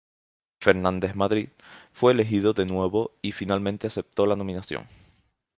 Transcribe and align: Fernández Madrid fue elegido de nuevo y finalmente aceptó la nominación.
Fernández 0.59 1.13
Madrid 1.13 1.49
fue 1.93 2.11
elegido 2.13 2.53
de 2.53 2.65
nuevo 2.65 3.11
y 3.21 3.33
finalmente 3.33 3.85
aceptó 3.85 4.25
la 4.25 4.35
nominación. 4.35 4.87